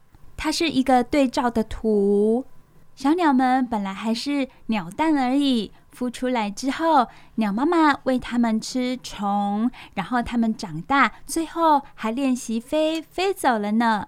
[0.44, 2.44] 它是一个对照的图。
[2.96, 14.08] 小鸟们本来还是鸟蛋而已，孵出来之后，鸟妈妈喂它们吃虫，然后它们长大，最后还练习飞，飞走了呢。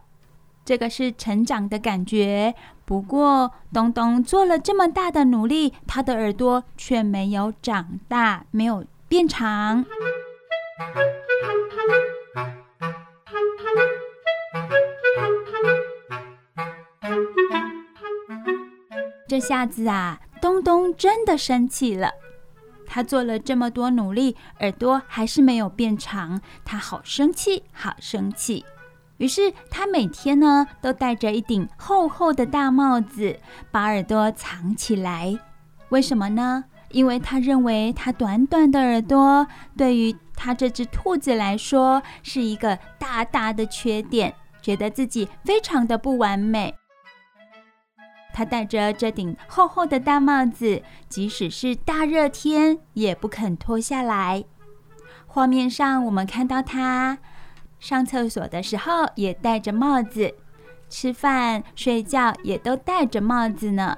[0.65, 2.55] 这个是成长的感觉。
[2.84, 9.86] 不过，东东做了这么大的努力，他的耳朵却没有长大，没有变长。
[19.34, 22.11] 这下子啊，东东真的生气了。
[22.86, 28.63] 他做了这么多努力，耳朵还是没有变长，他好生气，好生气。
[29.17, 33.39] 于是他每天呢都戴着一顶厚厚的大帽子，
[33.71, 35.36] 把耳朵藏起来。
[35.89, 36.65] 为什么呢？
[36.91, 46.75] 因为他认为他短短的耳朵对于他这只兔子来说是一个大大的缺点，觉得自己非常的不完美。
[48.34, 54.43] 他戴着这顶厚厚的大帽子，即使是大热天也不肯脱下来。
[55.27, 57.19] 画面上我们看到他。
[57.79, 60.34] 上厕所的时候也戴着帽子，
[60.89, 63.95] 吃饭、睡觉也都戴着帽子呢。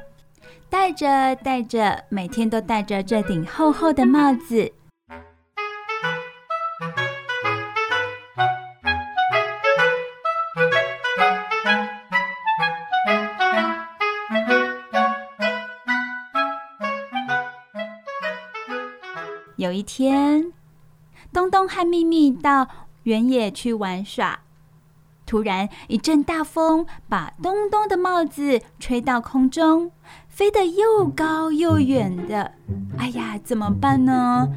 [0.70, 4.74] 戴着戴着，每天都戴着这顶厚厚的帽子。
[19.66, 20.54] 有一天，
[21.34, 22.68] 东东和秘密到
[23.02, 24.42] 原野去玩耍，
[25.26, 29.92] 突然一阵大风把东东的帽子吹到空中，
[30.28, 32.54] 飞得又高又远的。
[33.00, 34.48] 哎呀，怎么办呢？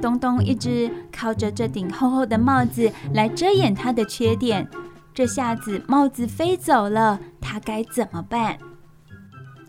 [0.00, 4.68] 东东一直靠着这顶厚厚的帽子来遮掩他的缺点，
[5.12, 8.56] 这下子帽子飞走了，他该怎么办？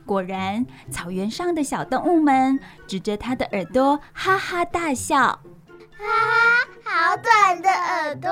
[0.08, 5.18] 果然，草原上的小动物们指着它的耳朵哈哈大笑。
[5.20, 5.42] 哈
[6.84, 8.32] 哈，好短的耳朵！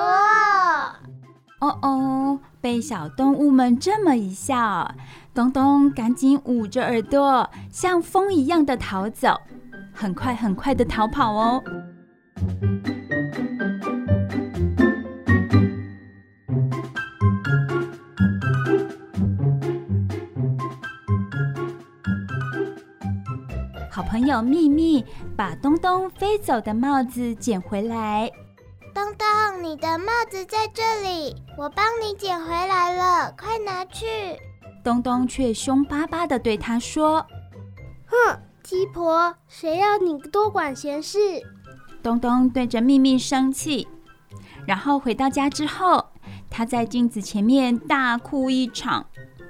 [1.60, 4.90] 哦哦，被小动物们这么一笑，
[5.34, 9.40] 东东赶紧捂着耳朵，像风一样的逃走，
[9.92, 11.62] 很快很快的逃跑哦。
[24.16, 25.04] 朋友秘密
[25.36, 28.32] 把东东飞走的帽子捡回来。
[28.94, 34.06] 东东，你的帽子在这里，我帮你捡回来了，快拿去。
[34.82, 37.26] 东东却凶巴巴的对他说
[38.08, 41.18] ：“哼，鸡婆，谁要你多管闲事？”
[42.02, 43.86] 东东对着秘密生气，
[44.66, 46.02] 然后回到家之后，
[46.48, 49.04] 他在镜子前面大哭一场。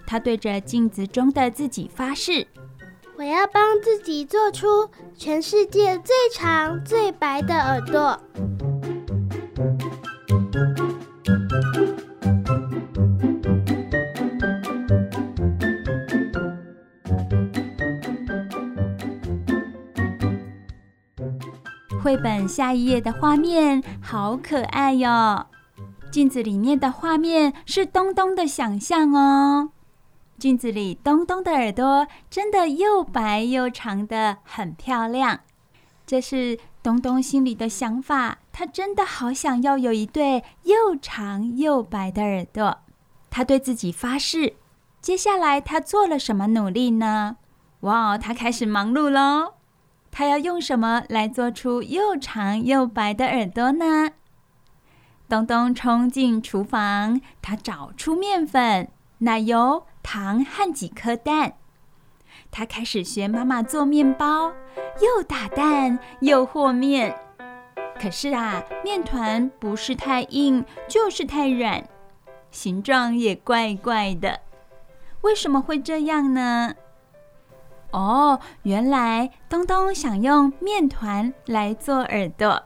[0.04, 2.48] 他对着镜子中的自己发誓。
[3.18, 8.20] 我要帮自己做出全世界最长最白的耳朵。
[22.02, 25.46] 绘本下一页的画面好可爱哟！
[26.10, 29.70] 镜子里面的画面是东东的想象哦。
[30.39, 35.41] 镜子里东东的耳朵真的又白又长的，很漂亮。
[36.07, 42.78] 这是东东心里的想法，他真的好想要有一对又长又白的耳朵。
[43.30, 44.55] 他对自己发誓，
[45.01, 47.39] 接下来他做了什么努力呢？
[47.80, 49.55] 哇，他开始忙碌喽！
[50.11, 54.11] 他要用什么来做出又长又白的耳朵呢？
[55.28, 59.84] 东东冲进厨房，他找出面粉、奶油。
[60.07, 61.54] 糖和几颗蛋，
[62.52, 64.52] 他开始学妈妈做面包，
[65.00, 67.18] 又打蛋又和面。
[68.00, 71.88] 可是啊，面团不是太硬，就是太软，
[72.52, 74.42] 形状也怪怪的。
[75.22, 76.76] 为什么会这样呢？
[77.90, 82.62] 哦，原来东东想用面团来做耳朵。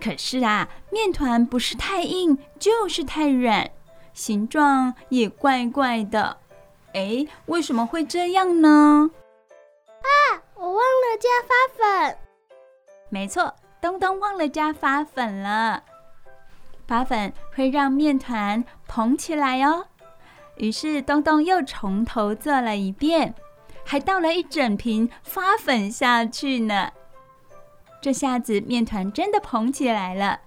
[0.00, 3.68] 可是啊，面团不是太硬，就是太软。
[4.12, 6.36] 形状也怪怪的，
[6.94, 9.10] 哎，为什么会这样呢？
[10.00, 12.18] 啊，我忘了加发粉。
[13.08, 15.82] 没错，东东忘了加发粉了。
[16.86, 19.86] 发粉会让面团蓬起来哦。
[20.56, 23.34] 于是东东又从头做了一遍，
[23.84, 26.90] 还倒了一整瓶发粉下去呢。
[28.02, 30.40] 这下子面团真的蓬起来了。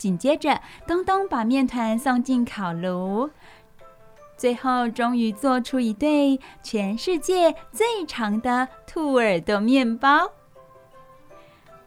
[0.00, 3.28] 紧接着，东东把面团送进烤炉，
[4.34, 10.32] 最后终于做出一对全世界最长的兔耳朵面包。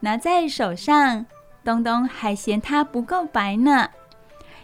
[0.02, 1.26] 拿在手上，
[1.64, 3.90] 东东还嫌它不够白呢，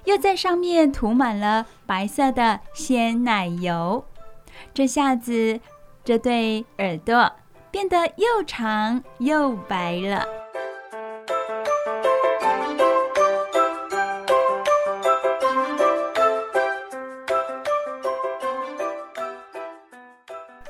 [0.04, 4.06] 又在上面涂满了白色的鲜奶油。
[4.76, 5.60] 这下子，
[6.04, 7.32] 这对耳朵
[7.72, 10.24] 变得又长又白了。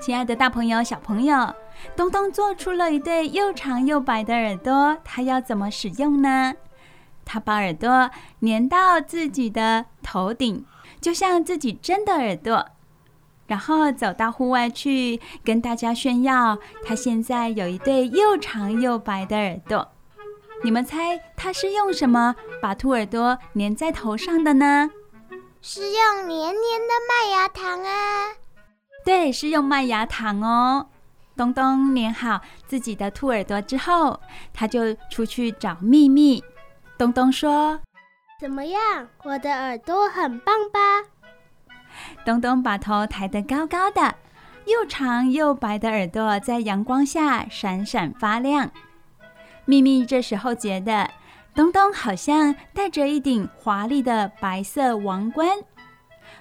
[0.09, 1.53] 亲爱的大朋友、小朋友，
[1.95, 6.55] 东东做出了一对又长又白的耳朵，他要怎么使用呢？
[7.23, 8.09] 他把耳朵
[8.41, 10.65] 粘到自己的头顶，
[10.99, 12.65] 就像自己真的耳朵，
[13.45, 19.89] 然后走到户外去跟大家炫耀，他现在有一对又长又白的耳朵。
[20.63, 24.89] 你们猜他是用什么把兔耳朵粘在头上的呢？
[25.61, 28.38] 是用黏黏的麦芽糖啊。
[29.09, 30.85] 对，是用麦芽糖哦。
[31.35, 34.19] 东东粘好自己的兔耳朵之后，
[34.53, 36.43] 他就出去找秘密。
[36.95, 37.79] 东东说
[38.39, 40.79] ：“怎么样，我的耳朵很棒吧？”
[42.23, 44.13] 东东把头抬得高高的，
[44.67, 48.69] 又长又白的耳朵在阳光下闪闪发亮。
[49.65, 51.09] 秘密这时候觉得，
[51.55, 55.57] 东东好像戴着一顶华丽的白色王冠，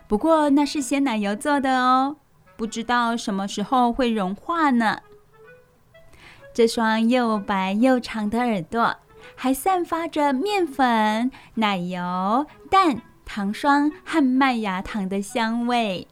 [0.06, 2.16] 不过那是鲜奶油做的哦。
[2.58, 4.98] 不知道什么时候会融化呢？
[6.52, 8.96] 这双又白又长的耳朵
[9.36, 16.08] 还散发着面粉、奶油、蛋、糖霜和麦芽糖的香味。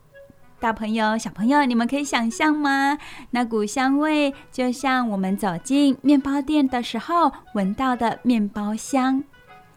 [0.60, 2.96] 大朋友、小朋友，你们可以想象吗？
[3.30, 9.24] 那股香味就像我们走进面包店的时候闻到的面包香。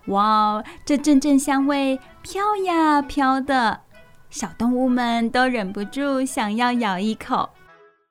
[0.05, 3.81] 哇，这阵阵香味飘呀飘的。
[4.29, 7.49] 小动物们都忍不住想要咬一口。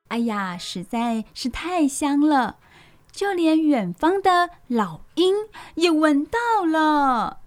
[0.09, 2.57] 哎呀，实在是太香了，
[3.13, 5.35] 就连远方的老鹰
[5.75, 7.39] 也闻到了。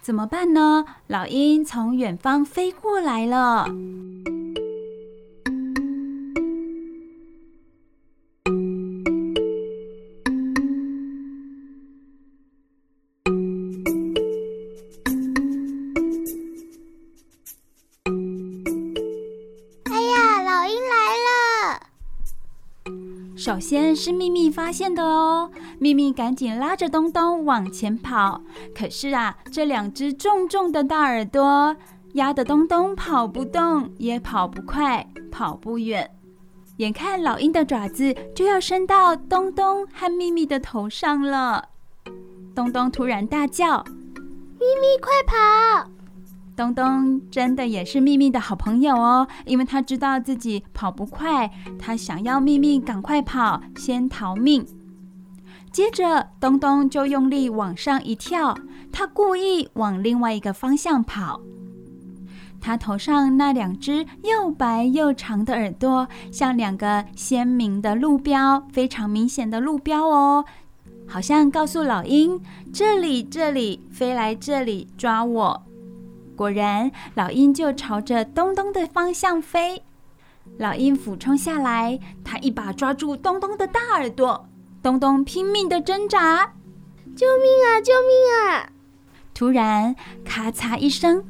[0.00, 0.84] 怎么办呢？
[1.06, 3.68] 老鹰从远方飞过来了。
[23.54, 25.48] 首先是秘密发现的哦，
[25.78, 28.42] 秘密赶紧拉着东东往前跑。
[28.74, 31.76] 可是啊，这两只重重的大耳朵
[32.14, 36.10] 压得东东跑不动，也跑不快，跑不远。
[36.78, 41.68] 眼看老鹰的爪子就要伸到东东和秘密的头上了，
[42.56, 43.84] 东东突然大叫
[44.58, 45.90] ：“秘密，快跑！”
[46.56, 54.64] 东东真的也是秘密的好朋友哦，因为他知道自己跑不快，他想要秘密赶快跑，先逃命。
[55.72, 58.56] 接着，东东就用力往上一跳，
[58.92, 61.40] 他故意往另外一个方向跑。
[62.60, 70.44] 他头上那两只又白又长的耳朵，像两个鲜明的路标，非常明显的路标哦，
[71.06, 72.40] 好像告诉老鹰：
[72.72, 75.62] 这里，这里，飞来这里抓我。
[76.36, 79.82] 果然，老鹰就朝着东东的方向飞。
[80.58, 84.46] 老鹰俯冲下来，它一把抓住东东的大耳朵。
[84.82, 86.52] 东东拼命的挣扎
[87.16, 87.80] ：“救命啊！
[87.80, 88.68] 救命啊！”
[89.32, 91.24] 突然，咔嚓一声，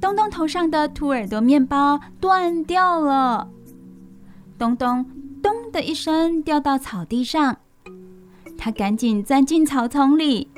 [0.00, 3.50] 东东头上的兔耳朵面包断掉了。
[4.58, 5.04] 东东
[5.42, 7.58] 咚的一声掉到草地上，
[8.56, 10.48] 他赶紧钻进草丛里。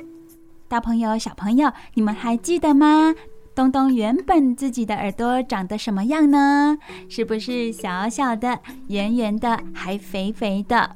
[0.69, 3.13] 大朋友、小朋友，你们还记得吗？
[3.57, 6.77] 东东原本自己的耳朵长得什么样呢？
[7.09, 10.95] 是不是小小的、圆圆的，还肥肥的，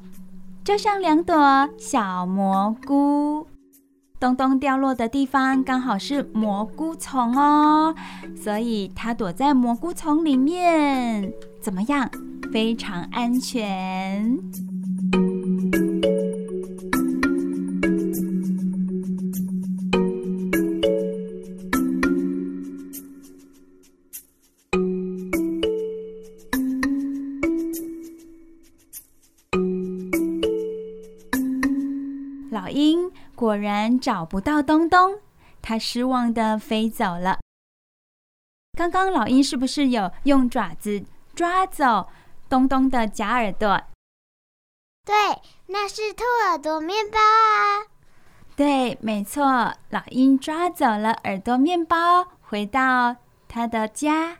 [0.63, 3.47] 就像两朵小蘑菇？
[4.19, 7.95] 东东掉落的地方刚好是蘑菇丛哦，
[8.35, 12.07] 所以它躲在蘑菇丛里面，怎么样？
[12.53, 14.37] 非常安全。
[33.51, 35.19] 果然找不到东东，
[35.61, 37.39] 他失望的飞走了。
[38.77, 41.03] 刚刚老鹰是不是有用爪子
[41.35, 42.07] 抓走
[42.47, 43.83] 东东的假耳朵？
[45.05, 45.13] 对，
[45.65, 47.91] 那是兔耳朵面包啊。
[48.55, 53.17] 对，没错，老鹰抓走了耳朵面包，回到
[53.49, 54.37] 他的家。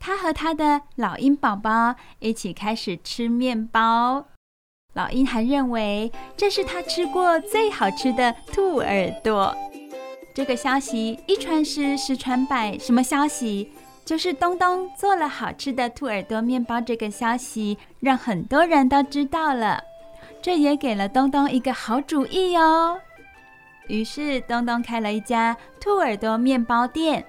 [0.00, 4.26] 他和他的老鹰宝宝一起开始吃面包。
[4.94, 9.56] 老鹰还认为这是他吃过最好吃的兔耳朵。
[10.34, 13.72] 这个消息一传十，十传百，什么消息？
[14.04, 16.80] 就是东东做了好吃的兔耳朵面包。
[16.80, 19.82] 这个消息让很多人都知道了，
[20.42, 22.98] 这也给了东东一个好主意哦。
[23.88, 27.24] 于是东东开了一家兔耳朵面包店，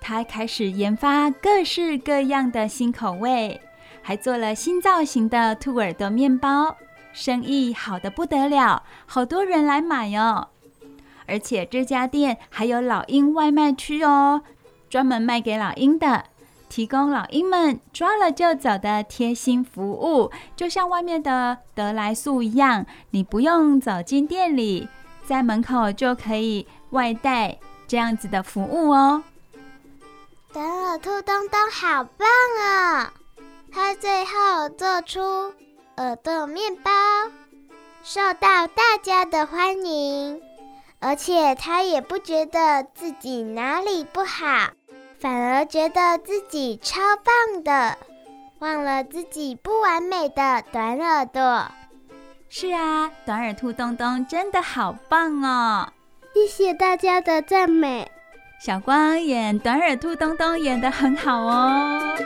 [0.00, 3.60] 他开始研发各式各样的新口味，
[4.02, 6.76] 还做了新造型的兔耳朵面包，
[7.12, 10.48] 生意好的不得了，好多人来买哦。
[11.26, 14.42] 而且这家店还有老鹰外卖区哦，
[14.90, 16.24] 专门卖给老鹰的，
[16.68, 24.88] 提供老鹰们抓了就走的贴心服务，就像外面的得来速一样，你不用走进店里，
[25.24, 29.22] 在门口就可以外带这样子的服务哦。
[30.52, 32.28] 等耳兔东东好棒
[32.60, 33.12] 啊！
[33.72, 35.20] 他最后做出
[35.96, 36.90] 耳朵面包，
[38.02, 40.40] 受到大家的欢迎。
[41.00, 44.70] 而且他也不觉得自己哪里不好，
[45.18, 47.98] 反而觉得自己超棒的，
[48.60, 51.66] 忘了自己不完美的短耳朵。
[52.48, 55.92] 是啊，短耳兔东东真的好棒哦！
[56.32, 58.10] 谢谢大家的赞美。
[58.60, 62.16] 小光演短耳兔东东演得很好哦。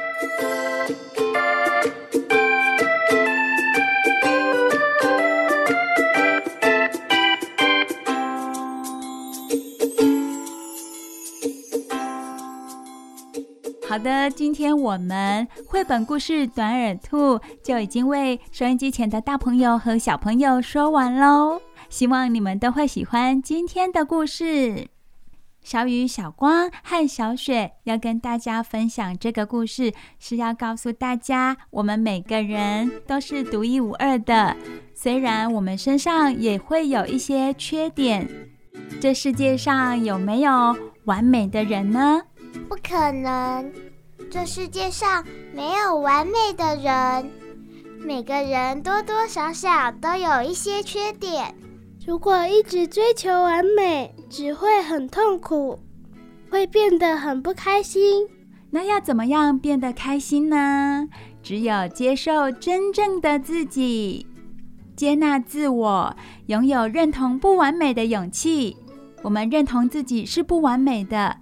[13.88, 21.60] 好的，今天我们绘本故事《短耳兔》就已经为收音机前的大朋友和小朋友说完喽。
[21.88, 24.88] 希望你们都会喜欢今天的故事。
[25.62, 34.56] 小雨、小光和小雪要跟大家分享这个故事，是要告诉大家，我们每个人都是独一无二的。
[34.94, 38.28] 虽然我们身上也会有一些缺点，
[39.00, 42.22] 这世界上有没有完美的人呢？
[42.56, 43.72] 不可能。
[44.30, 47.30] 这世界上没有完美的人，
[48.04, 51.54] 每个人多多少少都有一些缺点。
[52.06, 55.78] 如果一直追求完美，只会很痛苦，
[56.50, 58.28] 会变得很不开心。
[58.70, 61.08] 那要怎么样变得开心呢？
[61.42, 64.26] 只有接受真正的自己，
[64.96, 68.76] 接纳自我，拥有认同不完美的勇气。
[69.22, 71.36] 我们认同自己是不完美的，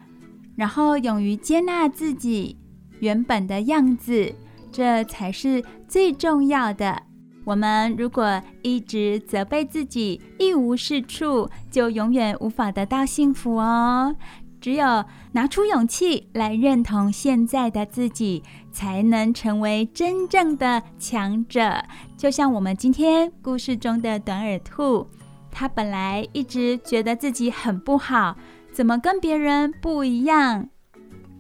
[0.57, 2.59] 然后勇于接纳自己。
[3.01, 4.35] 原本的样子，
[4.73, 7.03] 这才是最重要的。
[7.45, 14.17] 我们如果一直责备自己，一无是处，就永远无法得到幸福哦。
[14.61, 18.43] 只有拿出勇气来认同现在的自己，
[18.73, 21.85] 才能成为真正的强者。
[22.17, 25.07] 就像我们今天故事中的短耳兔，
[25.51, 28.39] 他本来一直觉得自己很不好，
[28.75, 30.69] 怎么跟别人不一样？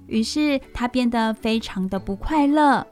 [0.06, 2.86] 于是他变得非常的不快乐。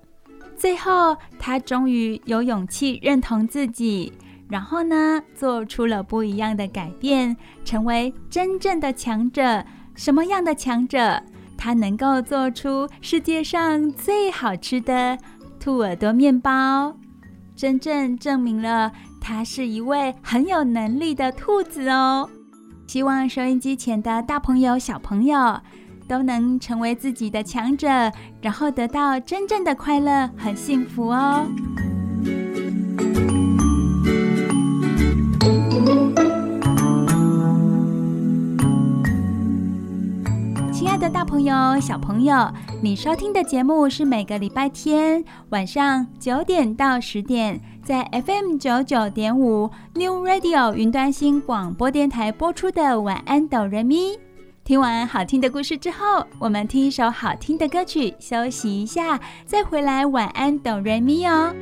[0.56, 4.12] 最后，他终于有勇气认同自己，
[4.48, 9.64] 然后呢，做出了不一样的改变，成为真正的强者。
[9.94, 11.22] 什么样的强者？
[11.56, 15.16] 他能够做出世界上最好吃的
[15.60, 16.96] 兔耳朵面包，
[17.54, 18.90] 真正证明了
[19.20, 22.28] 他是一位很有能力的兔子哦。
[22.92, 25.58] 希望收音机前的大朋友、小朋友，
[26.06, 27.88] 都能成为自己的强者，
[28.42, 31.46] 然后得到真正的快乐和幸福哦。
[41.02, 42.48] 的，大朋友、小朋友，
[42.80, 54.12] 你收听的节目是每个礼拜天晚上九点到十点，在 FM 九九点五 New Radio 云端新广播电台播出的《晚安，哆瑞咪》。
[54.62, 60.06] 听完好听的故事之后，我们听一首好听的歌曲，休息一下，再回来。
[60.06, 61.52] 晚安，哆瑞咪哦。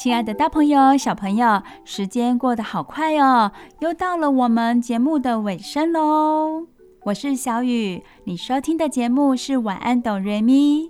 [0.00, 6.66] 亲爱的大朋友、小朋友，时间过得好快哦，又到了我们节目的尾声喽。
[7.04, 10.86] 我是小雨，你收听的节目是《晚安，哆瑞咪》，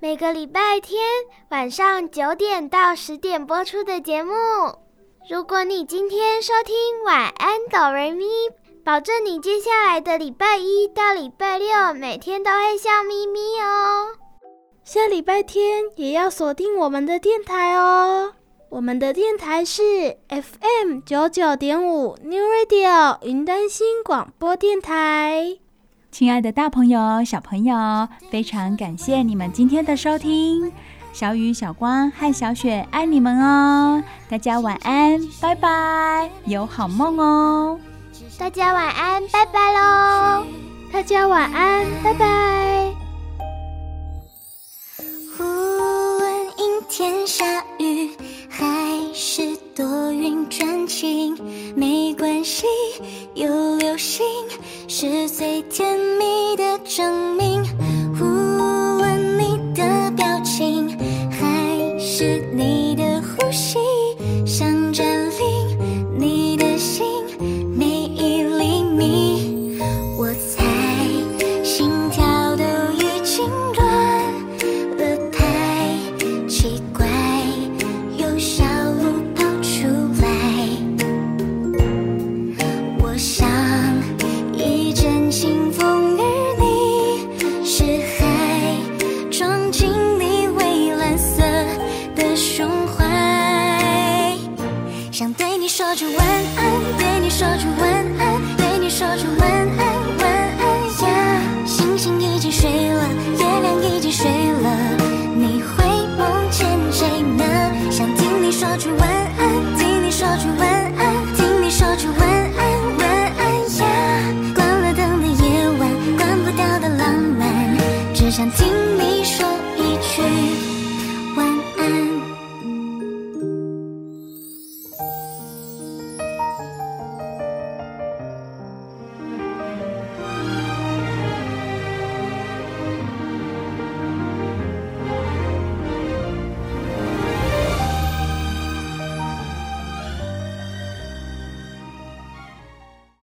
[0.00, 1.00] 每个礼拜天
[1.50, 4.32] 晚上九点到十点播出的节目。
[5.30, 6.74] 如果你今天收听
[7.06, 8.24] 《晚安，哆瑞咪》，
[8.82, 14.18] 保证你接下来的礼拜一到礼拜六每天都会笑眯眯哦。
[14.82, 18.32] 下礼拜天也要锁定我们的电台哦。
[18.70, 19.82] 我们的电台是
[20.28, 25.58] FM 九九点五 New Radio 云端新广播电台。
[26.12, 27.76] 亲爱的大朋友、小朋友，
[28.30, 30.72] 非常感谢你们今天的收听。
[31.12, 34.00] 小雨、小光和小雪爱你们哦！
[34.28, 37.76] 大家晚安，拜拜，有好梦哦！
[38.38, 40.46] 大家晚安，拜拜喽！
[40.92, 42.94] 大家晚安，拜拜。
[45.36, 48.10] 忽问阴天下雨。
[49.80, 51.34] 多云转晴，
[51.74, 52.66] 没关系，
[53.32, 54.22] 有流星
[54.86, 57.62] 是最甜蜜的证明。